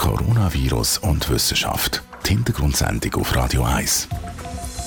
[0.00, 2.02] Coronavirus und Wissenschaft.
[2.24, 4.08] Die Hintergrundsendung auf Radio 1.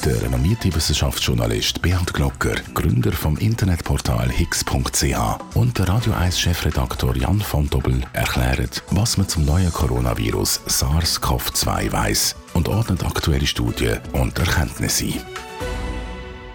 [0.04, 5.16] Der renommierte Wissenschaftsjournalist Bernd Glocker, Gründer vom Internetportal higgs.ch
[5.54, 11.92] und der Radio 1 Chefredaktor Jan von Dobbel erklären, was man zum neuen Coronavirus SARS-CoV-2
[11.92, 15.53] weiß und ordnet aktuelle Studien und Erkenntnisse ein.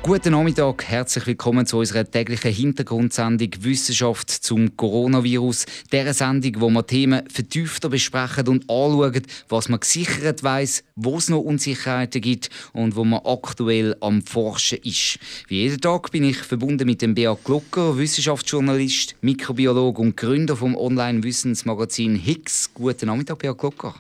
[0.09, 5.67] Guten Nachmittag, herzlich willkommen zu unserer täglichen Hintergrundsendung Wissenschaft zum Coronavirus.
[5.93, 11.29] Dieser Sendung, wo wir Themen vertiefter besprechen und anschauen, was man gesichert weiß, wo es
[11.29, 15.19] noch Unsicherheiten gibt und wo man aktuell am Forschen ist.
[15.47, 20.75] Wie jeden Tag bin ich verbunden mit dem Beat Glocker, Wissenschaftsjournalist, Mikrobiologe und Gründer vom
[20.75, 22.71] Online-Wissensmagazin Higgs.
[22.73, 23.95] Guten Nachmittag, Beat Glocker.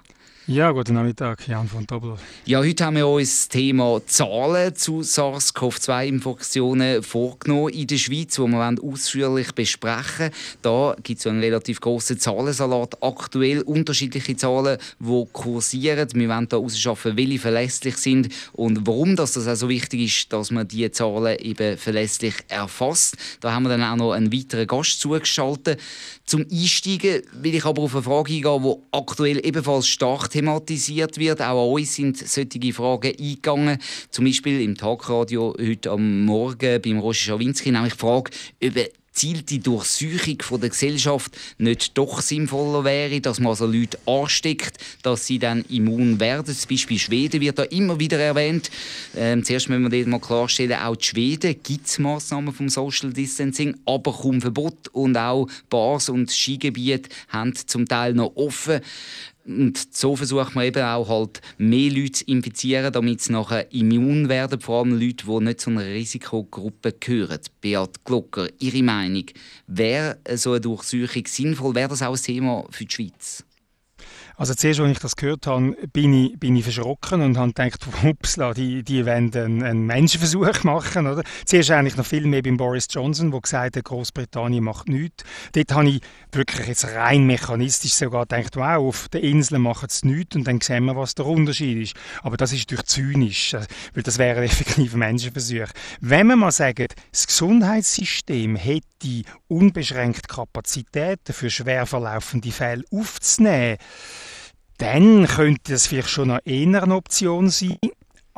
[0.50, 2.14] Ja, guten Nachmittag, Jan von Doppel.
[2.46, 8.46] Ja, heute haben wir uns das Thema Zahlen zu SARS-CoV-2-Infektionen vorgenommen in der Schweiz, die
[8.46, 10.30] wir ausführlich besprechen
[10.62, 12.96] Da gibt es einen relativ grossen Zahlensalat.
[13.02, 16.08] Aktuell unterschiedliche Zahlen, die kursieren.
[16.14, 20.32] Wir wollen hier herausarbeiten, welche verlässlich sind und warum das, das auch so wichtig ist,
[20.32, 23.18] dass man diese Zahlen eben verlässlich erfasst.
[23.40, 25.78] Da haben wir dann auch noch einen weiteren Gast zugeschaltet.
[26.28, 31.40] Zum Einsteigen will ich aber auf eine Frage eingehen, die aktuell ebenfalls stark thematisiert wird.
[31.40, 33.78] Auch an uns sind solche Fragen eingegangen.
[34.10, 38.30] Zum Beispiel im Tagradio heute am Morgen beim Roger Schawinski, nämlich die Frage,
[38.62, 38.76] ob
[39.18, 45.26] gezielte Durchsuchung von der Gesellschaft nicht doch sinnvoller wäre, dass man also Leute ansteckt, dass
[45.26, 46.54] sie dann immun werden.
[46.54, 48.70] Zum Beispiel Schweden wird da immer wieder erwähnt.
[49.16, 53.74] Ähm, zuerst müssen wir mal klarstellen, auch in Schweden gibt es Massnahmen vom Social Distancing,
[53.86, 58.80] aber kaum Verbot und auch Bars und Skigebiete haben zum Teil noch offen.
[59.48, 64.28] Und so versucht man eben auch halt mehr Leute zu infizieren, damit sie nachher immun
[64.28, 67.40] werden, vor allem Leute, die nicht zu einer Risikogruppe gehören.
[67.62, 69.24] Beat Glocker, Ihre Meinung,
[69.66, 71.74] wäre so eine Durchsuchung sinnvoll?
[71.74, 73.44] Wäre das auch ein Thema für die Schweiz?
[74.38, 77.84] Also zuerst, als ich das gehört habe, bin ich, bin ich verschrocken und habe gedacht,
[78.04, 81.24] upsla, die, die wollen einen, einen Menschenversuch machen, oder?
[81.44, 85.24] Zuerst eigentlich noch viel mehr beim Boris Johnson, der gesagt hat, Großbritannien macht nichts.
[85.54, 90.06] Dort habe ich wirklich jetzt rein mechanistisch sogar gedacht, wow, auf den Inseln machen sie
[90.06, 91.96] nichts und dann sehen wir, was der Unterschied ist.
[92.22, 95.66] Aber das ist durch zynisch, äh, weil das wäre effektiv ein Menschenversuch.
[96.00, 98.84] Wenn wir mal sagen, das Gesundheitssystem hätte
[99.48, 103.78] unbeschränkt Kapazitäten für schwer verlaufende Fälle aufzunehmen,
[104.78, 107.78] dann könnte das vielleicht schon noch eher eine Option sein.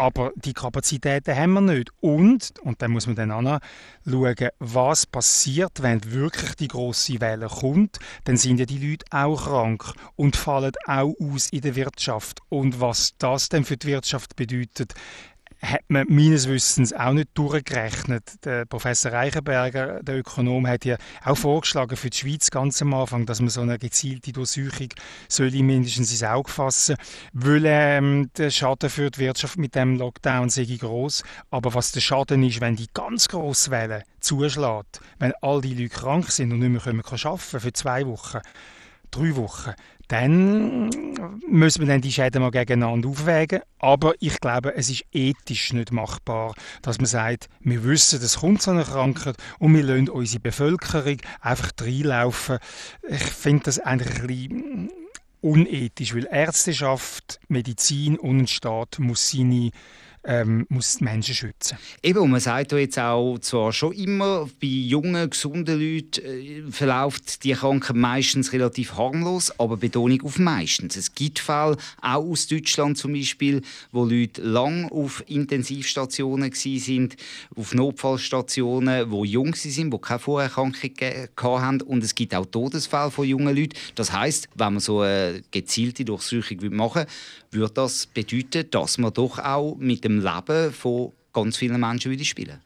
[0.01, 1.91] Aber die Kapazitäten haben wir nicht.
[2.01, 3.61] Und, und dann muss man dann auch
[4.09, 7.99] schauen, was passiert, wenn wirklich die grosse Welle kommt.
[8.25, 12.41] Dann sind ja die Leute auch krank und fallen auch aus in der Wirtschaft.
[12.49, 14.95] Und was das dann für die Wirtschaft bedeutet,
[15.63, 18.45] hat man meines Wissens auch nicht durchgerechnet.
[18.45, 23.27] Der Professor Reichenberger, der Ökonom, hat ja auch vorgeschlagen für die Schweiz ganz am Anfang,
[23.27, 24.89] dass man so eine gezielte Durchsuchung
[25.29, 26.97] soll mindestens ins Auge fassen,
[27.33, 31.23] weil ähm, der Schaden für die Wirtschaft mit dem Lockdown sei groß.
[31.51, 35.91] Aber was der Schaden ist, wenn die ganz grosse Welle zuschlägt, wenn all die Leute
[35.91, 38.41] krank sind und nicht mehr können arbeiten für zwei Wochen,
[39.11, 39.73] drei Wochen,
[40.09, 40.91] dann
[41.47, 43.61] müssen wir dann die Schäden mal gegeneinander aufwägen.
[43.79, 48.61] Aber ich glaube, es ist ethisch nicht machbar, dass man sagt, wir wissen, es kommt
[48.61, 52.59] so eine Krankheit und wir lassen unsere Bevölkerung einfach reinlaufen.
[53.09, 54.91] Ich finde das eigentlich ein bisschen
[55.43, 59.71] unethisch, weil Ärzteschaft, Medizin und ein Staat muss seine
[60.25, 61.79] ähm, muss die Menschen schützen.
[62.03, 67.43] Eben, und man sagt jetzt auch zwar schon immer, bei jungen, gesunden Leuten äh, verläuft
[67.45, 70.97] die Krankheit meistens relativ harmlos, aber Betonung auf meistens.
[70.97, 77.17] Es gibt Fälle, auch aus Deutschland zum Beispiel, wo Leute lang auf Intensivstationen sind,
[77.57, 80.75] auf Notfallstationen, wo jung sind, wo keine Vorerkrankung
[81.61, 83.77] hatten und es gibt auch Todesfälle von jungen Leuten.
[83.95, 87.07] Das heißt, wenn man so eine gezielte Durchsuchung machen will,
[87.53, 92.11] würde das bedeuten, dass man doch auch mit dem dem Leben von ganz vielen Menschen
[92.11, 92.61] würde spielen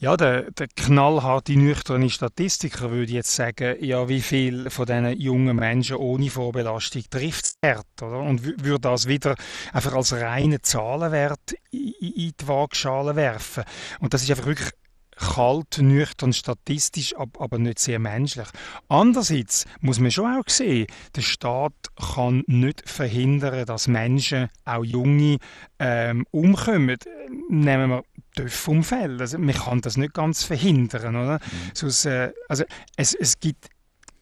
[0.00, 5.56] ja, der, der knallharte, nüchterne Statistiker würde jetzt sagen, ja, wie viel von diesen jungen
[5.56, 8.20] Menschen ohne Vorbelastung trifft es hart, oder?
[8.20, 9.34] Und würde das wieder
[9.72, 13.64] einfach als reinen Zahlenwert in, die Waagschale werfen.
[13.98, 14.70] Und das ist einfach wirklich
[15.18, 18.48] kalt, nüchtern, statistisch, aber nicht sehr menschlich.
[18.88, 20.86] Andererseits muss man schon auch sehen,
[21.16, 21.72] der Staat
[22.14, 25.38] kann nicht verhindern, dass Menschen, auch Junge,
[25.78, 26.96] ähm, umkommen.
[27.48, 28.02] Nehmen wir
[28.36, 29.20] Töpfunfälle.
[29.20, 31.16] Also man kann das nicht ganz verhindern.
[31.16, 31.34] Oder?
[31.34, 31.70] Mhm.
[31.74, 32.64] Sonst, äh, also
[32.96, 33.68] es, es gibt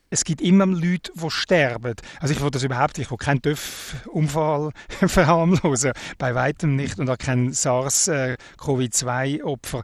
[0.09, 1.95] es gibt immer Leute, die sterben.
[2.21, 4.71] Also ich will das überhaupt, ich will keinen TÜV-Unfall
[5.09, 9.83] verharmlosen, bei weitem nicht, und auch kein SARS-CoV-2-Opfer.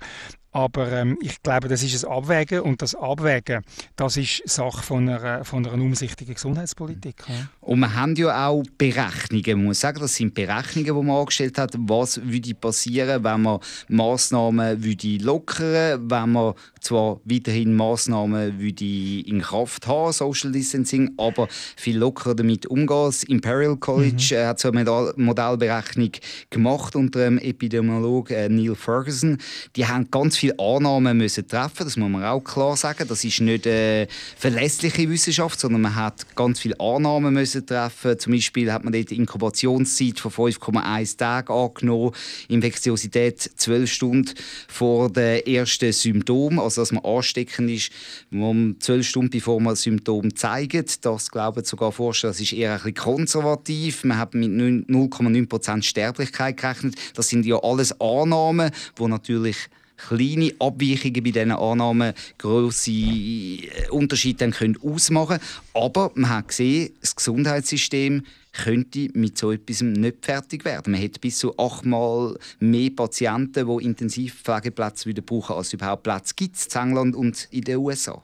[0.53, 3.63] Aber ähm, ich glaube, das ist ein Abwägen und das Abwägen,
[3.97, 7.25] das ist Sache von einer, von einer umsichtigen Gesundheitspolitik.
[7.27, 7.49] Ja.
[7.61, 9.59] Und wir haben ja auch Berechnungen.
[9.59, 13.61] Man muss sagen, das sind Berechnungen, die man angestellt hat, was würde passieren, wenn man
[13.89, 21.49] Massnahmen würde lockern, wenn man zwar weiterhin Massnahmen würde in Kraft haben, Social Distancing, aber
[21.77, 22.87] viel lockerer damit umgehen.
[22.89, 24.37] Das Imperial College mhm.
[24.37, 26.11] Äh, hat so eine Modellberechnung
[26.51, 29.39] gemacht unter dem Epidemiologen äh, Neil Ferguson.
[29.77, 33.07] Die haben ganz viele Annahmen müssen treffen, das muss man auch klar sagen.
[33.09, 34.07] Das ist nicht äh,
[34.37, 38.19] verlässliche Wissenschaft, sondern man hat ganz viele Annahmen müssen treffen.
[38.19, 42.13] Zum Beispiel hat man dort die Inkubationszeit von 5,1 Tagen angenommen,
[42.49, 44.35] Infektiosität 12 Stunden
[44.69, 47.91] vor den ersten Symptomen, also dass man ansteckend ist,
[48.31, 51.05] um 12 Stunden bevor man Symptome zeigt.
[51.05, 54.05] Das glauben sogar Forscher, das ist eher ein bisschen konservativ.
[54.05, 56.97] Man hat mit 0,9% Sterblichkeit gerechnet.
[57.15, 59.57] Das sind ja alles Annahmen, die natürlich
[60.09, 65.85] kleine Abweichungen bei diesen Annahmen grosse äh, Unterschiede können ausmachen können.
[65.85, 70.93] Aber man hat gesehen, das Gesundheitssystem könnte mit so etwas nicht fertig werden.
[70.93, 76.75] Man hat bis zu achtmal mehr Patienten, die Intensivpflegeplätze brauchen, als es überhaupt Plätze gibt
[76.75, 78.21] in England und in den USA.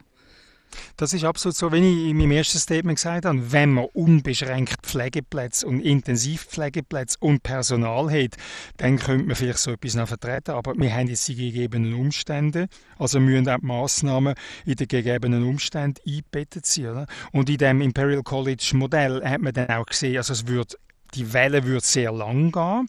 [0.97, 3.51] Das ist absolut so, wie ich in meinem ersten Statement gesagt habe.
[3.51, 8.35] Wenn man unbeschränkt Pflegeplätze und Intensivpflegeplätze und Personal hat,
[8.77, 10.51] dann könnte man vielleicht so etwas noch vertreten.
[10.51, 12.67] Aber wir haben jetzt die gegebenen Umstände,
[12.97, 14.35] also müssen auch die Massnahmen
[14.65, 17.05] in den gegebenen Umständen eingebettet sein.
[17.31, 20.77] Und in dem Imperial College Modell hat man dann auch gesehen, also es wird
[21.13, 22.87] die Welle wird sehr lang gehen.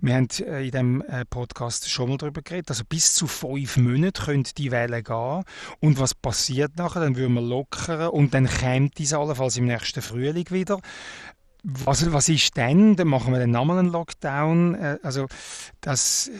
[0.00, 2.70] Wir haben äh, in diesem äh, Podcast schon mal darüber geredet.
[2.70, 5.44] Also bis zu fünf Monate könnte die Welle gehen.
[5.80, 7.00] Und was passiert nachher?
[7.00, 10.80] Dann würden wir lockern und dann kommt dies allenfalls im nächsten Frühling wieder.
[11.62, 12.96] Was, was ist denn?
[12.96, 14.74] Dann machen wir dann nochmal einen Lockdown.
[14.74, 15.26] Äh, also
[15.80, 16.30] das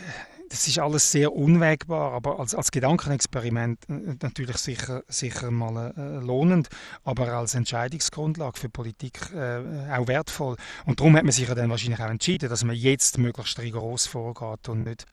[0.51, 6.25] das ist alles sehr unwägbar, aber als, als Gedankenexperiment äh, natürlich sicher, sicher mal äh,
[6.25, 6.69] lohnend,
[7.05, 9.61] aber als Entscheidungsgrundlage für Politik äh,
[9.93, 10.57] auch wertvoll.
[10.87, 14.07] Und darum hat man sich ja dann wahrscheinlich auch entschieden, dass man jetzt möglichst rigoros
[14.07, 15.07] vorgeht und nicht,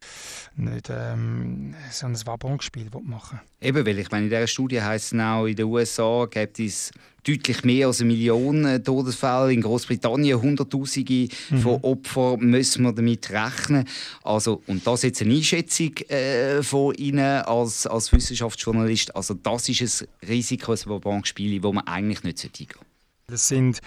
[0.55, 5.19] nicht ähm, so ein Wabonspiel machen Eben, weil ich meine, in dieser Studie heisst es
[5.19, 6.91] auch, in den USA gibt es
[7.27, 9.53] deutlich mehr als eine Million äh, Todesfälle.
[9.53, 11.57] In Großbritannien Hunderttausende mhm.
[11.57, 13.85] von Opfern müssen wir damit rechnen.
[14.23, 19.15] Also, und das jetzt eine Einschätzung äh, von Ihnen als, als Wissenschaftsjournalist.
[19.15, 22.87] Also das ist ein Risiko, ein Bankspiel, das man eigentlich nicht eingehen sollte.
[23.29, 23.81] Das sind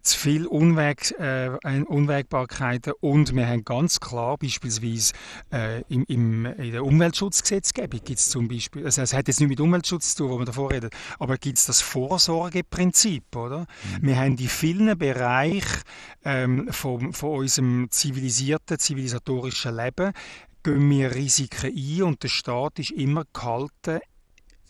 [0.00, 1.50] zu viele Unweg, äh,
[1.86, 5.12] Unwägbarkeiten und wir haben ganz klar beispielsweise
[5.52, 9.50] äh, im, im, in der Umweltschutzgesetzgebung gibt es zum Beispiel, also es hat jetzt nicht
[9.50, 13.66] mit Umweltschutz zu tun, wo wir davor reden, aber gibt es das Vorsorgeprinzip, oder?
[14.00, 14.06] Mhm.
[14.06, 15.82] Wir haben in vielen Bereichen
[16.24, 20.12] ähm, von, von unserem zivilisierten, zivilisatorischen Leben
[20.66, 24.00] gehen wir Risiken ein und der Staat ist immer gehalten,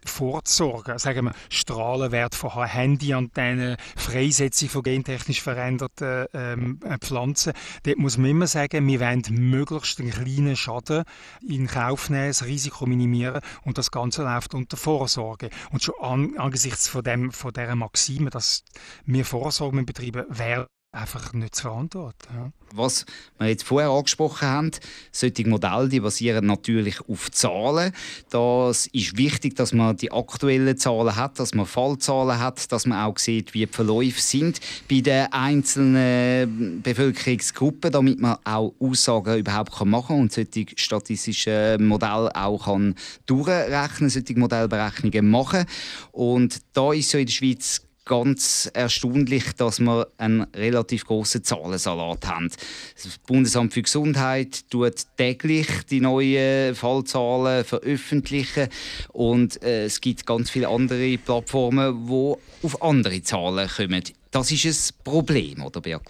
[0.04, 0.98] vorzusorgen.
[0.98, 7.54] Sagen wir, Strahlenwert von Handyantennen, Freisetzung von gentechnisch veränderten ähm, äh, Pflanzen.
[7.84, 11.04] Dort muss man immer sagen, wir wollen möglichst einen kleinen Schaden
[11.48, 15.48] in Kauf nehmen, das Risiko minimieren und das Ganze läuft unter Vorsorge.
[15.72, 18.64] Und schon an, angesichts von, dem, von dieser Maxime, dass
[19.06, 22.28] wir Vorsorge betreiben, wäre einfach nicht zu verantworten.
[22.34, 22.52] Ja.
[22.72, 23.06] Was
[23.38, 24.70] wir jetzt vorher angesprochen haben,
[25.12, 27.93] solche Modelle die basieren natürlich auf Zahlen.
[28.31, 33.04] Das ist wichtig, dass man die aktuellen Zahlen hat, dass man Fallzahlen hat, dass man
[33.04, 34.60] auch sieht, wie die Verläufe sind
[34.90, 42.34] bei den einzelnen Bevölkerungsgruppen, damit man auch Aussagen überhaupt machen kann und solche statistischen Modelle
[42.34, 42.94] auch kann
[43.26, 45.67] durchrechnen, solche Modellberechnungen machen.
[46.10, 52.27] Und da ist ja in der Schweiz ganz erstaunlich, dass wir einen relativ großen Zahlensalat
[52.27, 52.51] haben.
[52.94, 58.69] Das Bundesamt für Gesundheit tut täglich die neuen Fallzahlen veröffentlichen
[59.13, 64.05] und äh, es gibt ganz viele andere Plattformen, wo auf andere Zahlen kommen.
[64.31, 66.03] Das ist ein Problem, oder Beat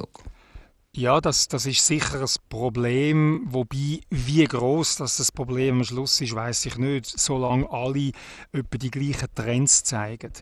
[0.97, 6.23] ja, das, das ist sicher ein Problem, wobei wie groß das, das Problem am Schluss
[6.23, 8.12] ist, weiß ich nicht, solange alle
[8.53, 10.33] etwa die gleichen Trends zeigen.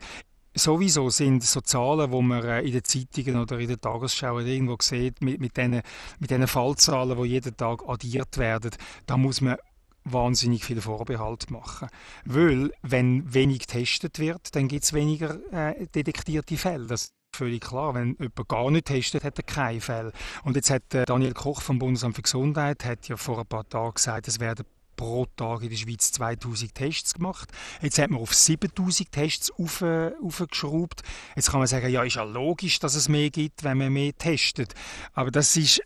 [0.56, 4.76] Sowieso sind so Zahlen, die man äh, in den Zeitungen oder in der Tagesschau irgendwo
[4.80, 5.82] sieht, mit, mit diesen
[6.20, 8.70] mit Fallzahlen, die jeden Tag addiert werden,
[9.06, 9.56] da muss man
[10.04, 11.88] wahnsinnig viel Vorbehalt machen.
[12.24, 16.86] Weil, wenn wenig getestet wird, dann gibt es weniger äh, detektierte Fälle.
[16.86, 17.94] Das völlig klar.
[17.94, 20.12] Wenn jemand gar nicht testet, hat er keine Fälle.
[20.44, 23.68] Und jetzt hat äh, Daniel Koch vom Bundesamt für Gesundheit hat ja vor ein paar
[23.68, 24.64] Tagen gesagt, es werden
[25.04, 27.50] pro Tag in der Schweiz 2000 Tests gemacht.
[27.82, 31.02] Jetzt hat man auf 7000 Tests äh, aufgeschraubt.
[31.36, 34.16] Jetzt kann man sagen, ja, ist ja logisch, dass es mehr gibt, wenn man mehr
[34.16, 34.72] testet.
[35.12, 35.82] Aber das ist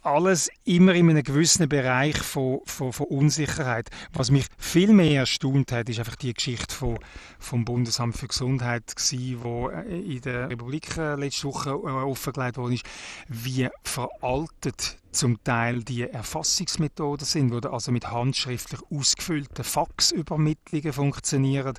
[0.00, 3.90] alles immer in einem gewissen Bereich von, von, von, Unsicherheit.
[4.14, 6.98] Was mich viel mehr erstaunt hat, ist einfach die Geschichte von,
[7.38, 12.86] vom Bundesamt für Gesundheit die in der Republik äh, letzte Woche äh, offengelegt worden ist,
[13.28, 21.74] wie veraltet zum Teil die Erfassungsmethoden sind, wo also mit handschriftlich ausgefüllten Faxübermittlungen funktionieren.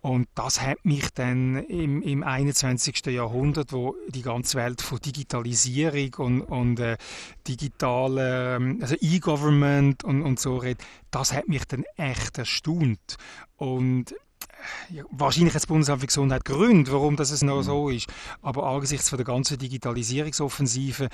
[0.00, 3.06] Und das hat mich dann im, im 21.
[3.06, 6.96] Jahrhundert, wo die ganze Welt von Digitalisierung und, und äh,
[7.46, 13.16] digitale, ähm, also E-Government und, und so redet, das hat mich dann echt erstaunt.
[13.56, 14.16] Und äh,
[14.96, 18.08] ja, wahrscheinlich hat das Bundesamt für Gesundheit Gründe, warum das noch so ist.
[18.42, 21.08] Aber angesichts von der ganzen Digitalisierungsoffensive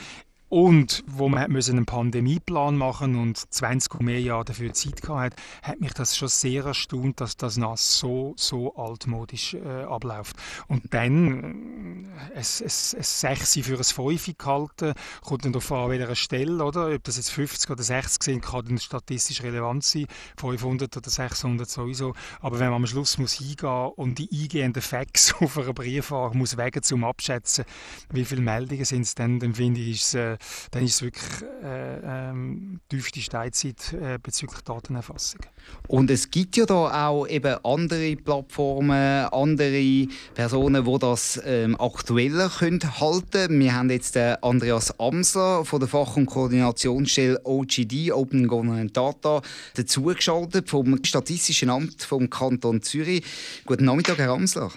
[0.48, 5.42] und wo man einen Pandemieplan machen und 20 und mehr Jahre dafür Zeit gehabt hat,
[5.62, 10.36] hat mich das schon sehr erstaunt, dass das noch so, so altmodisch äh, abläuft.
[10.68, 16.62] Und dann äh, es 6 für ein 5 gehalten, kommt dann darauf an, welcher Stelle,
[16.62, 16.94] oder?
[16.94, 21.68] Ob das jetzt 50 oder 60 sind, kann dann statistisch relevant sein, 500 oder 600
[21.68, 22.14] sowieso.
[22.40, 26.56] Aber wenn man am Schluss muss hingehen und die eingehenden Facts auf einer Briefwaage muss
[26.56, 27.64] wegen zum Abschätzen,
[28.12, 30.35] wie viele Meldungen sind es dann, dann finde ich, ist es äh,
[30.70, 35.40] dann ist es wirklich äh, ähm, tiefste Steinzeit äh, bezüglich Datenerfassung.
[35.88, 42.48] Und es gibt ja da auch eben andere Plattformen, andere Personen, die das ähm, aktueller
[42.48, 43.58] können halten.
[43.60, 49.42] Wir haben jetzt den Andreas Amsler von der Fach- und Koordinationsstelle OGD Open Government Data
[49.74, 53.24] dazugeschaltet vom Statistischen Amt vom Kanton Zürich.
[53.64, 54.70] Guten Nachmittag, Herr Amsler.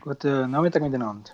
[0.00, 1.30] Guten Nachmittag miteinander.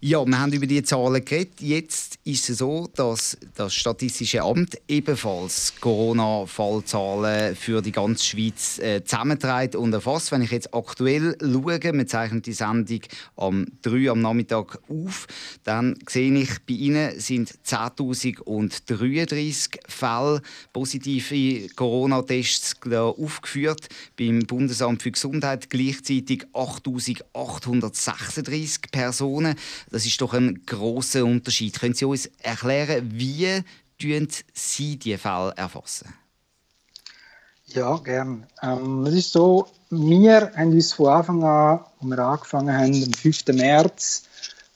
[0.00, 1.60] Ja, wir haben über die Zahlen geredet.
[1.60, 9.02] Jetzt ist es so, dass das Statistische Amt ebenfalls Corona-Fallzahlen für die ganze Schweiz äh,
[9.02, 10.30] zusammenträgt und erfasst.
[10.30, 13.00] Wenn ich jetzt aktuell schaue, wir zeichnen die Sendung
[13.34, 15.26] am 3 am Nachmittag auf,
[15.64, 23.88] dann sehe ich, bei Ihnen sind 10.033 Fälle positive Corona-Tests aufgeführt.
[24.16, 29.56] Beim Bundesamt für Gesundheit gleichzeitig 8.836 Personen.
[29.90, 31.78] Das ist doch ein großer Unterschied.
[31.78, 33.62] Können Sie uns erklären, wie
[34.52, 36.14] Sie diese Fälle erfassen?
[37.66, 38.46] Ja, gerne.
[38.62, 43.12] Ähm, es ist so, wir haben uns von Anfang an, als wir angefangen haben, am
[43.12, 43.46] 5.
[43.48, 44.22] März,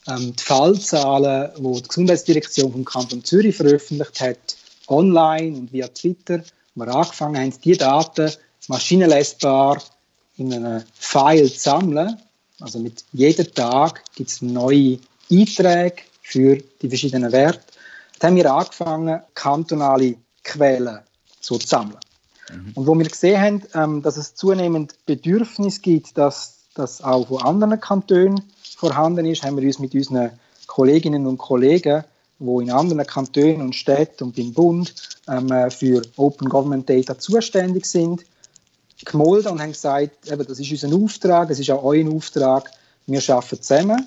[0.09, 4.57] ähm, die Fallzahlen, die die Gesundheitsdirektion vom Kanton Zürich veröffentlicht hat,
[4.89, 6.43] online und via Twitter,
[6.75, 8.31] wir angefangen haben, diese Daten
[8.69, 9.83] maschinenlesbar
[10.37, 12.21] in einem File zu sammeln
[12.63, 14.99] also mit jedem Tag gibt es neue
[15.31, 17.61] Einträge für die verschiedenen Werte.
[18.19, 21.01] Dann haben wir angefangen, kantonale Quellen
[21.41, 21.99] zu sammeln.
[22.51, 22.73] Mhm.
[22.75, 27.43] Und wo wir gesehen haben, ähm, dass es zunehmend Bedürfnis gibt, dass das auch von
[27.43, 28.43] anderen Kantonen
[28.77, 30.31] vorhanden ist, haben wir uns mit unseren
[30.67, 32.05] Kolleginnen und Kollegen,
[32.39, 34.95] die in anderen Kantonen und Städten und im Bund
[35.29, 38.25] ähm, für Open Government Data zuständig sind,
[39.05, 42.71] gemolden und haben gesagt, eben, das ist unser Auftrag, es ist auch euer Auftrag,
[43.07, 44.07] wir arbeiten zusammen.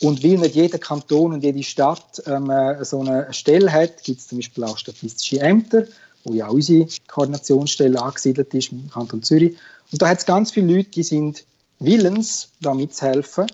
[0.00, 4.20] Und weil nicht jeder Kanton und jede Stadt ähm, äh, so eine Stelle hat, gibt
[4.20, 5.84] es zum Beispiel auch statistische Ämter,
[6.24, 9.56] wo ja auch unsere Koordinationsstelle angesiedelt ist im Kanton Zürich.
[9.90, 11.44] Und da hat es ganz viele Leute, die sind
[11.78, 13.46] willens, da mitzuhelfen.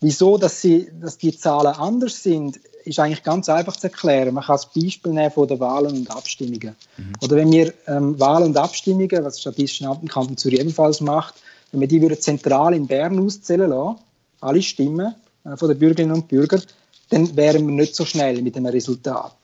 [0.00, 4.34] Wieso, dass, sie, dass die Zahlen anders sind, ist eigentlich ganz einfach zu erklären.
[4.34, 6.76] Man kann das Beispiel nehmen von den Wahlen und Abstimmungen.
[6.96, 7.12] Mhm.
[7.22, 11.00] Oder wenn wir ähm, Wahlen und Abstimmungen, was das Statistische Amt im Kanton Zürich ebenfalls
[11.00, 11.34] macht,
[11.72, 13.98] wenn wir die würden zentral in Bern auszählen lassen,
[14.40, 16.62] alle Stimmen äh, von den Bürgerinnen und Bürgern,
[17.10, 19.34] dann wären wir nicht so schnell mit dem Resultat.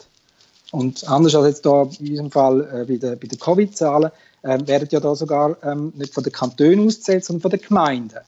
[0.72, 4.10] Und anders als jetzt da in diesem Fall äh, bei den, bei den Covid-Zahlen,
[4.42, 8.18] äh, werden ja da sogar ähm, nicht von den Kantonen auszählt, sondern von den Gemeinden.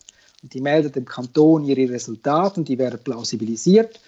[0.42, 3.98] Und die melden dem Kanton ihre Resultate und die werden plausibilisiert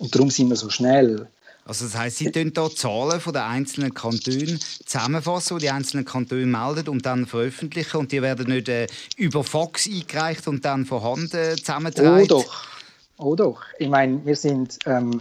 [0.00, 1.28] und darum sind wir so schnell.
[1.64, 6.04] Also das heisst, Sie tun hier Zahlen von den einzelnen Kantonen zusammenfassen, die die einzelnen
[6.04, 10.86] Kantone melden und dann veröffentlichen und die werden nicht äh, über Fax eingereicht und dann
[10.86, 12.22] vorhanden äh, zusammengetragen?
[12.22, 12.64] Oh doch,
[13.18, 13.62] oh doch.
[13.78, 15.20] Ich meine, wir sind ähm,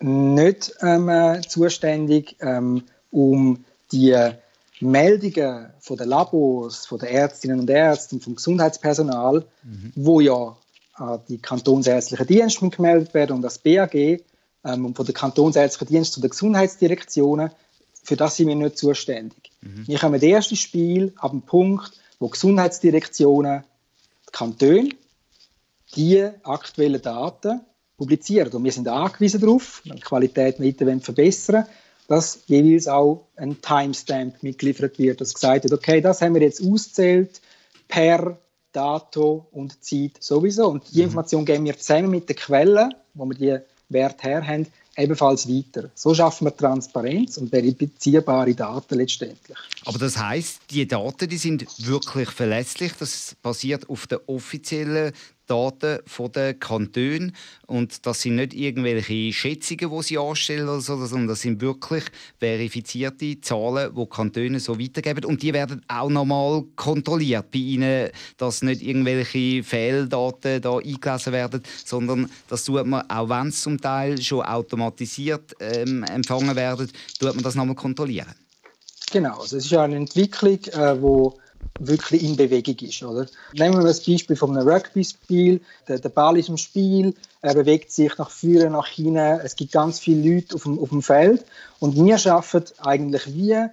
[0.00, 4.16] nicht ähm, äh, zuständig, ähm, um die
[4.80, 9.92] Meldungen von den Labors, von den Ärztinnen und Ärzten, vom Gesundheitspersonal, mhm.
[9.94, 10.56] wo ja
[11.00, 16.12] an die kantonsärztlichen Dienste gemeldet werden und das BAG ähm, und von der kantonsärztlichen Dienst
[16.12, 17.50] zu den Gesundheitsdirektionen.
[18.02, 19.50] Für das sind wir nicht zuständig.
[19.60, 19.86] Mhm.
[19.86, 23.64] Wir haben das erste Spiel ab dem Punkt, wo Gesundheitsdirektionen,
[24.28, 24.88] die Kantone,
[25.96, 27.60] die aktuellen Daten
[27.96, 28.52] publizieren.
[28.52, 31.66] Und wir sind angewiesen darauf, wenn die Qualität weiter verbessern
[32.10, 36.60] dass jeweils auch ein Timestamp mitgeliefert wird, dass gesagt wird, okay, das haben wir jetzt
[36.60, 37.40] auszählt
[37.86, 38.36] per
[38.72, 40.68] Datum und Zeit sowieso.
[40.68, 41.04] Und die mhm.
[41.04, 43.58] Information geben wir zusammen mit den Quellen, wo wir die
[43.88, 45.90] Werte her haben, ebenfalls weiter.
[45.94, 49.56] So schaffen wir Transparenz und verifizierbare Daten letztendlich.
[49.84, 52.92] Aber das heißt, die Daten, die sind wirklich verlässlich.
[52.98, 55.12] Das basiert auf den offiziellen
[55.50, 55.98] Daten
[56.34, 57.32] der Kantone
[57.66, 62.04] und das sind nicht irgendwelche Schätzungen, die sie anstellen oder so, sondern das sind wirklich
[62.38, 68.62] verifizierte Zahlen, die Kantone so weitergeben und die werden auch nochmal kontrolliert bei ihnen, dass
[68.62, 74.22] nicht irgendwelche Fehldaten da eingelesen werden, sondern das tut man, auch wenn es zum Teil
[74.22, 78.34] schon automatisiert ähm, empfangen werden, tut man das nochmal kontrollieren.
[79.10, 81.40] Genau, also es ist ja eine Entwicklung, äh, wo
[81.78, 83.02] wirklich in Bewegung ist.
[83.02, 83.26] Oder?
[83.54, 85.60] Nehmen wir das Beispiel von einem Rugby-Spiel.
[85.88, 89.16] Der, der, Ball ist im Spiel, er bewegt sich nach vorne, nach hinten.
[89.16, 91.44] Es gibt ganz viele Leute auf dem, auf dem Feld.
[91.78, 93.70] Und wir arbeiten eigentlich wie ein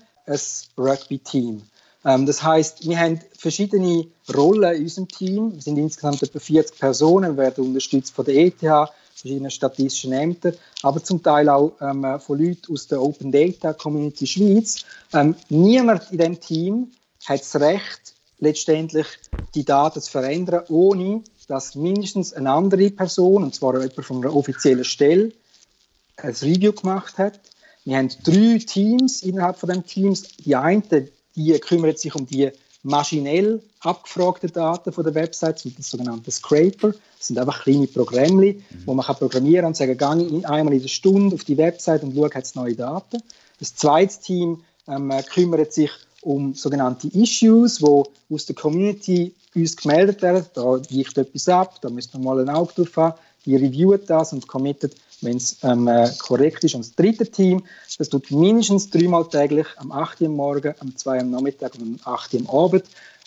[0.77, 1.63] Rugby-Team.
[2.05, 5.53] Ähm, das heißt, wir haben verschiedene Rollen in unserem Team.
[5.53, 11.03] Wir sind insgesamt etwa 40 Personen, werden unterstützt von der ETH, verschiedenen statistischen Ämtern, aber
[11.03, 14.85] zum Teil auch ähm, von Leuten aus der Open Data Community Schweiz.
[15.11, 16.91] Ähm, niemand in dem Team
[17.25, 19.07] hat das Recht, letztendlich
[19.55, 24.35] die Daten zu verändern, ohne dass mindestens eine andere Person, und zwar jemand von einer
[24.35, 25.31] offiziellen Stelle,
[26.17, 27.39] ein Review gemacht hat.
[27.85, 30.23] Wir haben drei Teams innerhalb von den Teams.
[30.37, 32.51] Die eine, die kümmert sich um die
[32.83, 36.89] maschinell abgefragten Daten von der Website, das sogenannte Scraper.
[37.17, 38.63] Das sind einfach kleine Programme, mhm.
[38.85, 42.15] wo man kann programmieren und sagen, gehe einmal in der Stunde auf die Website und
[42.15, 43.21] schaue, hat neue Daten.
[43.59, 50.21] Das zweite Team ähm, kümmert sich um sogenannte Issues, wo aus der Community uns gemeldet
[50.21, 50.45] werden.
[50.53, 53.17] Da weicht etwas ab, da müssen wir mal ein Auge drauf haben.
[53.45, 56.75] Die reviewen das und committet, wenn es ähm, äh, korrekt ist.
[56.75, 57.63] Und das dritte Team,
[57.97, 61.99] das tut mindestens dreimal täglich, am 8 Uhr Morgen, am 2 Uhr am Nachmittag und
[62.05, 62.83] am 8 Uhr am Abend,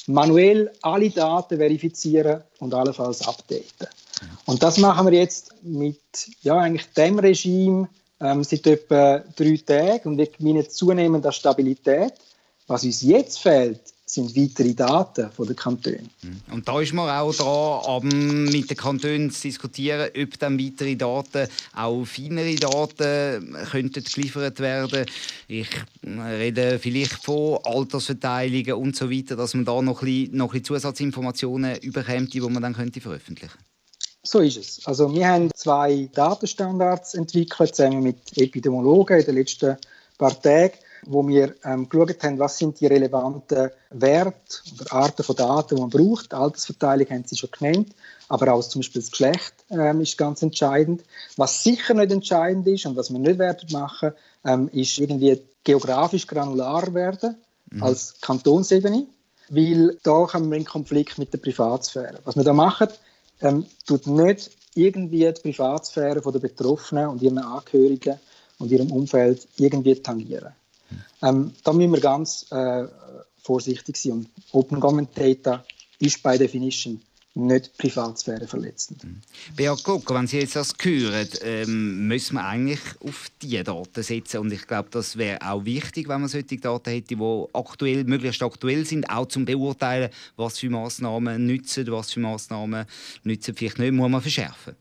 [0.06, 3.88] manuell alle Daten verifizieren und allenfalls updaten.
[4.46, 6.00] Und das machen wir jetzt mit
[6.42, 7.88] ja, eigentlich dem Regime
[8.20, 12.12] ähm, seit etwa drei Tagen und wir gewinnen zunehmend an Stabilität.
[12.70, 16.08] Was uns jetzt fehlt, sind weitere Daten von den Kantonen.
[16.22, 16.54] Mhm.
[16.54, 21.48] Und da ist man auch dran, mit den Kantonen zu diskutieren, ob dann weitere Daten,
[21.74, 25.04] auch feinere Daten, könnten geliefert werden.
[25.48, 25.66] Ich
[26.06, 30.60] rede vielleicht von Altersverteilungen und so weiter, dass man da noch ein bisschen, noch ein
[30.60, 33.64] bisschen Zusatzinformationen überkommt, die man dann könnte veröffentlichen könnte.
[34.22, 34.86] So ist es.
[34.86, 39.76] Also wir haben zwei Datenstandards entwickelt, zusammen mit Epidemiologen in den letzten
[40.18, 40.74] paar Tagen
[41.06, 45.80] wo wir ähm, geschaut haben, was sind die relevanten Werte oder Arten von Daten, die
[45.80, 46.32] man braucht.
[46.32, 47.88] Die Altersverteilung haben Sie schon genannt,
[48.28, 51.02] aber auch zum Beispiel das Geschlecht ähm, ist ganz entscheidend.
[51.36, 54.12] Was sicher nicht entscheidend ist und was wir nicht werden machen,
[54.44, 57.36] ähm, ist irgendwie geografisch granular werden
[57.70, 57.82] mhm.
[57.82, 59.06] als Kantonsebene,
[59.48, 62.18] weil da kommen wir in Konflikt mit der Privatsphäre.
[62.24, 62.88] Was wir da machen,
[63.40, 68.20] ähm, tut nicht irgendwie die Privatsphäre der Betroffenen und ihren Angehörigen
[68.58, 70.52] und ihrem Umfeld irgendwie tangieren.
[71.22, 72.86] Ähm, da müssen wir ganz äh,
[73.42, 74.12] vorsichtig sein.
[74.12, 75.64] Und Open Government Data
[75.98, 77.00] ist by definition
[77.34, 79.04] nicht Privatsphäre verletzend.
[79.04, 79.20] Mhm.
[79.56, 84.38] Beat Glocker, wenn Sie jetzt das hören, ähm, müssen wir eigentlich auf diese Daten setzen.
[84.38, 88.42] Und ich glaube, das wäre auch wichtig, wenn man solche Daten hätte, die aktuell, möglichst
[88.42, 92.84] aktuell sind, auch zum Beurteilen, was für Massnahmen nützen, was für Massnahmen
[93.22, 94.74] nützen vielleicht nicht, muss man verschärfen.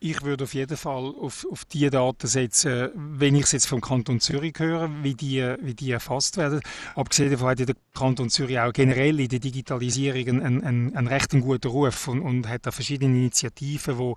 [0.00, 3.80] Ich würde auf jeden Fall auf, auf die Daten setzen, wenn ich es jetzt vom
[3.80, 6.60] Kanton Zürich höre, wie die, wie die erfasst werden.
[6.94, 11.30] Abgesehen davon hat der Kanton Zürich auch generell in der Digitalisierung einen, einen, einen recht
[11.30, 14.14] guten Ruf und, und hat da verschiedene Initiativen, wo,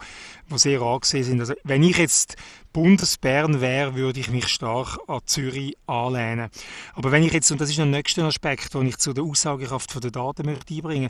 [0.49, 1.39] wo sehr angesehen sind.
[1.39, 2.35] Also, wenn ich jetzt
[2.73, 6.49] Bundesbern wäre, würde ich mich stark an Zürich anlehnen.
[6.93, 10.03] Aber wenn ich jetzt, und das ist der nächste Aspekt, den ich zu der Aussagekraft
[10.03, 11.09] der Daten möchte einbringen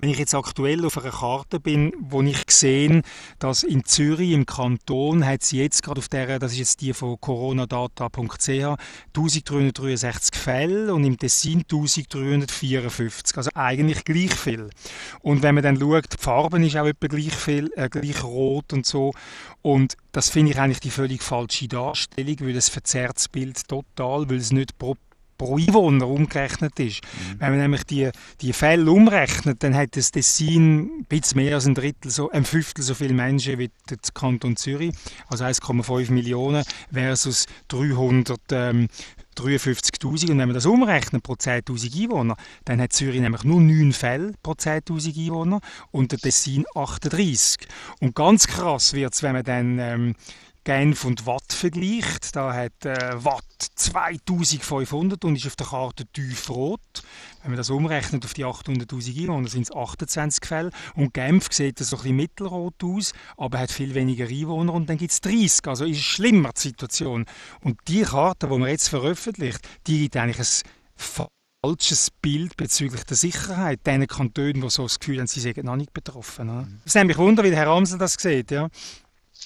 [0.00, 3.02] wenn ich jetzt aktuell auf einer Karte bin, wo ich sehe,
[3.38, 6.92] dass in Zürich im Kanton hat es jetzt gerade auf der, das ist jetzt die
[6.92, 14.70] von coronadata.ch, 1363 Fälle und im Tessin 1354, also eigentlich gleich viel.
[15.20, 18.72] Und wenn man dann schaut, die Farben ist auch etwa gleich viel, äh, gleich rot
[18.72, 19.12] und so.
[19.62, 24.30] Und das finde ich eigentlich die völlig falsche Darstellung, weil es verzerrt das Bild total,
[24.30, 24.96] weil es nicht pro
[25.38, 27.02] pro Einwohner umgerechnet ist.
[27.02, 27.40] Mhm.
[27.40, 31.66] Wenn man nämlich die, die Fälle umrechnet, dann hat das Tessin ein bisschen mehr als
[31.66, 34.92] ein Drittel, so ein Fünftel so viele Menschen wie der Kanton Zürich,
[35.28, 38.88] also 1,5 Millionen versus 300 ähm,
[39.38, 43.92] 53'000 und wenn man das umrechnet pro 10'000 Einwohner, dann hat Zürich nämlich nur 9
[43.92, 47.68] Fälle pro 10'000 Einwohner und der Tessin 38.
[48.00, 50.14] Und ganz krass wird es, wenn man dann ähm,
[50.68, 52.36] Genf und Watt vergleicht.
[52.36, 53.42] Da hat äh, Watt
[53.76, 56.78] 2500 und ist auf der Karte tiefrot.
[57.40, 60.70] Wenn man das umrechnet auf die 800'000 Einwohner, sind es 28 Fälle.
[60.94, 64.98] Und Genf sieht so ein bisschen mittelrot aus, aber hat viel weniger Einwohner und dann
[64.98, 65.66] gibt es 30.
[65.68, 67.24] Also ist es schlimmer die Situation.
[67.62, 71.24] Und die Karte, die man jetzt veröffentlicht, die gibt eigentlich ein
[71.64, 73.86] falsches Bild bezüglich der Sicherheit.
[73.86, 76.82] Diesen Kantonen, die so das Gefühl haben, sie seien noch nicht betroffen.
[76.84, 77.00] Es mhm.
[77.00, 78.50] nimmt mich wunder, wie Herr Amsel das sieht.
[78.50, 78.68] Ja.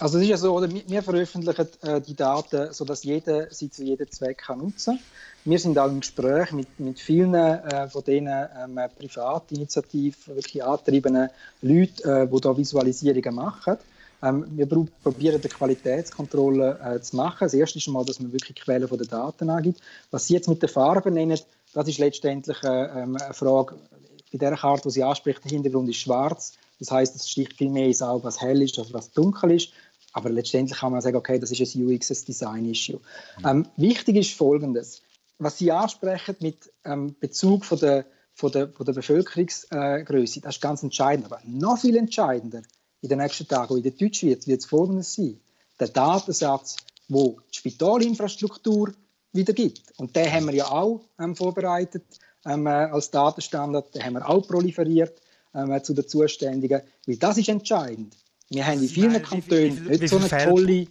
[0.02, 3.84] Also es ist ja so, oder, wir veröffentlichen äh, die Daten, sodass jeder sie zu
[3.84, 5.04] jedem Zweck kann nutzen kann.
[5.44, 11.28] Wir sind auch im Gespräch mit, mit vielen äh, von diesen ähm, Privatinitiativ wirklich angetriebenen
[11.60, 13.76] Leuten, äh, die da Visualisierungen machen.
[14.24, 14.66] Ähm, wir
[15.04, 17.38] probieren die Qualitätskontrolle äh, zu machen.
[17.44, 19.80] Das erste ist mal, dass man wirklich Quellen von den Daten angibt.
[20.10, 21.38] Was Sie jetzt mit den Farben nennen,
[21.74, 23.76] das ist letztendlich äh, ähm, eine Frage.
[24.32, 26.54] Bei der Karte, die Sie anspricht, der Hintergrund ist schwarz.
[26.80, 29.68] Das heißt, es sticht viel mehr ins Auge, was hell ist, als was dunkel ist.
[30.12, 33.01] Aber letztendlich kann man sagen, okay, das ist ein UX, ein Design-Issue.
[33.38, 33.46] Mhm.
[33.46, 35.03] Ähm, wichtig ist Folgendes.
[35.38, 40.61] Was Sie ansprechen mit ähm, Bezug von der, von der, von der Bevölkerungsgröße, das ist
[40.61, 41.27] ganz entscheidend.
[41.27, 42.62] Aber noch viel entscheidender
[43.01, 45.40] in den nächsten Tagen, in der Deutschschweiz, wird es Folgendes sein.
[45.81, 46.77] Der Datensatz,
[47.09, 48.92] wo die Spitalinfrastruktur
[49.33, 49.92] wieder gibt.
[49.96, 52.05] Und den haben wir ja auch ähm, vorbereitet
[52.44, 55.20] ähm, äh, als Datenstandard, den haben wir auch proliferiert
[55.55, 58.16] ähm, zu den Zuständigen, weil das ist entscheidend.
[58.52, 60.86] Wir haben in vielen Kantonen nicht so eine tolle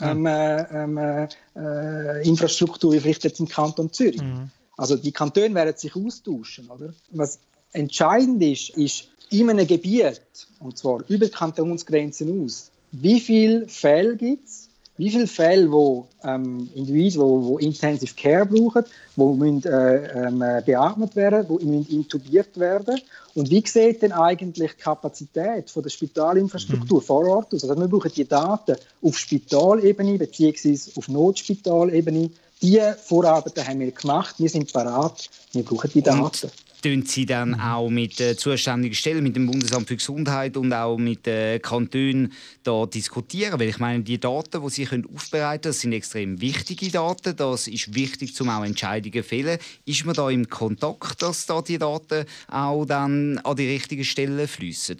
[0.00, 4.20] ähm, äh, ähm, äh, Infrastruktur wie vielleicht jetzt im Kanton Zürich.
[4.20, 4.50] Mhm.
[4.76, 6.68] Also die Kantone werden sich austauschen.
[6.68, 6.92] Oder?
[7.10, 7.38] Was
[7.72, 10.20] entscheidend ist, ist in einem Gebiet,
[10.58, 16.68] und zwar über Kantonsgrenzen aus, wie viele Fälle gibt es, wie viele Fälle, wo ähm,
[16.74, 18.84] Individuen, wo, wo Intensive Care brauchen,
[19.16, 23.00] wo müssen, äh, ähm, äh, beatmet werden, wo müssen intubiert werden
[23.34, 27.04] und wie sieht denn eigentlich die Kapazität von der Spitalinfrastruktur mhm.
[27.04, 27.64] vor Ort aus?
[27.64, 30.78] Also wir brauchen die Daten auf Spitalebene bzw.
[30.96, 32.30] auf Notspitalebene.
[32.62, 36.46] Diese Vorarbeiten haben wir gemacht, wir sind parat, wir brauchen die Daten.
[36.46, 36.52] Und
[36.84, 37.60] tun Sie dann mhm.
[37.60, 42.32] auch mit der zuständigen Stelle, mit dem Bundesamt für Gesundheit und auch mit den Kantonen
[42.62, 43.58] da diskutieren?
[43.58, 47.36] Weil ich meine, die Daten, die Sie können aufbereiten können, sind extrem wichtige Daten.
[47.36, 49.58] Das ist wichtig, um auch Entscheidungen zu fällen.
[49.86, 54.46] Ist man da im Kontakt, dass da die Daten auch dann an die richtigen Stellen
[54.46, 54.98] fließen?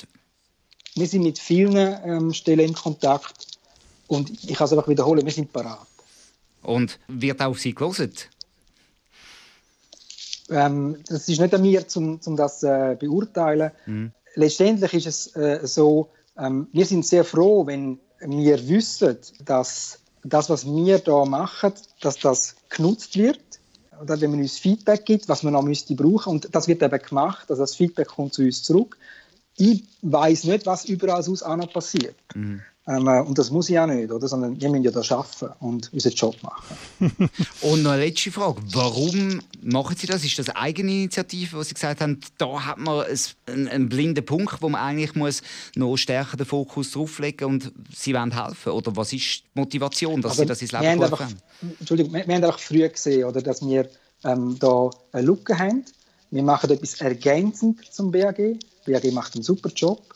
[0.94, 3.46] Wir sind mit vielen ähm, Stellen in Kontakt
[4.06, 5.86] und ich kann es einfach wiederholen, wir sind parat.
[6.62, 8.12] Und wird auch auf Sie gelesen?
[10.50, 13.70] Ähm, das ist nicht an mir, um, um das äh, beurteilen.
[13.86, 14.12] Mhm.
[14.34, 20.50] Letztendlich ist es äh, so, ähm, wir sind sehr froh, wenn wir wissen, dass das,
[20.50, 23.40] was wir da machen, dass das genutzt wird.
[24.00, 26.30] Oder wenn man uns Feedback gibt, was man noch müsste brauchen.
[26.30, 28.96] Und das wird eben gemacht, also das Feedback kommt zu uns zurück.
[29.56, 32.16] Ich weiß nicht, was überall sonst auch noch passiert.
[32.34, 32.60] Mhm.
[32.86, 34.28] Ähm, äh, und das muss ich auch nicht, oder?
[34.28, 36.76] sondern wir müssen ja da arbeiten und unseren Job machen.
[37.62, 38.60] und noch eine letzte Frage.
[38.72, 40.22] Warum machen Sie das?
[40.22, 43.06] Ist das eine eigene Initiative, wo Sie gesagt haben, da hat man
[43.46, 45.42] einen, einen blinden Punkt, wo man eigentlich muss
[45.74, 48.72] noch stärker den Fokus drauflegen und Sie wollen helfen?
[48.72, 51.36] Oder was ist die Motivation, dass also, Sie das ins Leben gerufen haben?
[51.80, 53.88] Entschuldigung, wir, wir haben einfach früh gesehen, oder, dass wir
[54.24, 55.86] ähm, da eine Lücke haben.
[56.30, 58.58] Wir machen etwas ergänzend zum BAG.
[58.84, 60.14] BAG macht einen super Job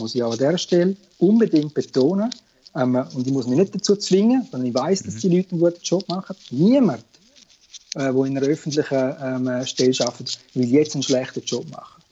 [0.00, 2.30] muss ich auch an dieser Stelle unbedingt betonen.
[2.74, 5.20] Ähm, und ich muss mich nicht dazu zwingen, sondern ich weiß, dass mhm.
[5.20, 6.36] die Leute einen guten Job machen.
[6.50, 7.04] Niemand,
[7.94, 12.02] äh, der in einer öffentlichen ähm, Stelle arbeitet, will jetzt einen schlechten Job machen.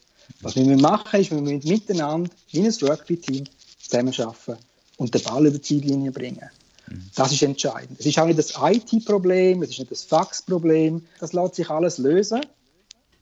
[0.40, 3.44] Was wir machen, ist, wir müssen miteinander wie ein Rugby-Team
[3.80, 4.56] zusammenarbeiten
[4.96, 6.50] und den Ball über die Ziellinie bringen.
[6.88, 7.10] Mhm.
[7.14, 7.98] Das ist entscheidend.
[7.98, 11.04] Es ist auch nicht das IT-Problem, es ist nicht das Fax-Problem.
[11.20, 12.40] Das lässt sich alles lösen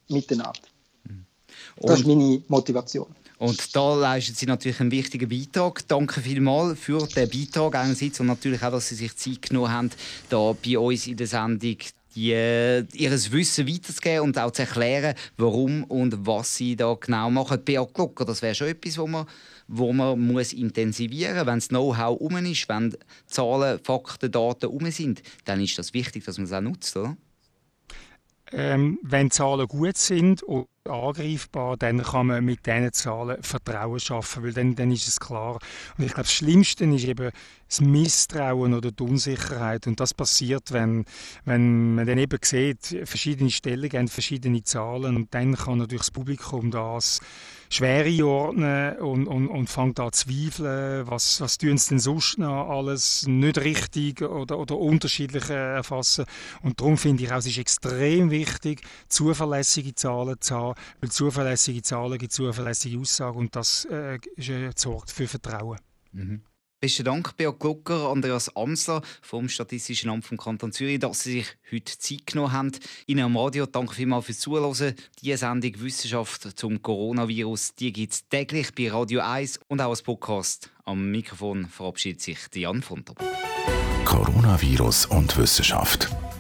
[0.09, 0.61] miteinander.
[1.05, 1.27] Mhm.
[1.81, 3.09] Das ist meine Motivation.
[3.39, 5.87] Und da leisten Sie natürlich einen wichtigen Beitrag.
[5.89, 9.91] Danke vielmals für den Beitrag einerseits und natürlich auch, dass Sie sich Zeit genommen haben,
[10.31, 11.77] da bei uns in der Sendung
[12.15, 17.31] die, äh, ihr Wissen weiterzugeben und auch zu erklären, warum und was sie da genau
[17.31, 17.63] machen.
[17.63, 19.27] Beat Glocker, das wäre schon etwas, wo man,
[19.69, 21.47] wo man muss intensivieren muss.
[21.47, 22.97] Wenn das Know-how um ist, wenn
[23.27, 27.17] Zahlen, Fakten, Daten um sind, dann ist das wichtig, dass man es auch nutzt, oder?
[28.53, 34.45] Ähm, wenn Zahlen gut sind und angreifbar, dann kann man mit diesen Zahlen Vertrauen schaffen,
[34.45, 35.59] weil dann, dann ist es klar.
[35.99, 37.31] Und ich glaube, das Schlimmste ist eben
[37.69, 39.87] das Misstrauen oder die Unsicherheit.
[39.87, 41.05] Und das passiert, wenn,
[41.45, 46.11] wenn man dann eben sieht, verschiedene Stellen geben verschiedene Zahlen und dann kann natürlich das
[46.11, 47.21] Publikum das
[47.69, 52.39] schwer einordnen und, und, und fängt an zu zweifeln, was, was tun sie denn sonst
[52.39, 56.27] noch alles nicht richtig oder, oder unterschiedlich erfassen.
[56.63, 61.83] Und darum finde ich auch, es ist extrem wichtig, zuverlässige Zahlen zu haben, weil zuverlässige
[61.83, 64.19] Zahlen gibt zuverlässige Aussagen und das äh,
[64.75, 65.79] sorgt für Vertrauen.
[66.13, 66.43] Mhm.
[66.79, 71.47] Besten Dank, Beat Glucker, Andreas Amsler vom Statistischen Amt vom Kanton Zürich, dass Sie sich
[71.73, 72.73] heute Zeit genommen haben.
[73.07, 74.95] Ihnen am Radio danke vielmals fürs Zuhören.
[75.23, 80.03] Die Sendung Wissenschaft zum Coronavirus die gibt es täglich bei Radio 1 und auch als
[80.03, 80.71] Podcast.
[80.85, 83.15] Am Mikrofon verabschiedet sich Jan von der
[84.05, 86.11] Coronavirus und Wissenschaft.